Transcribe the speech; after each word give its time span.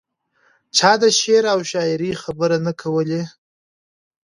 چا 0.77 0.91
د 1.01 1.03
شعر 1.19 1.43
او 1.53 1.59
شاعرۍ 1.71 2.11
خبرې 2.23 2.57
نه 2.65 2.73
کولې. 2.81 3.21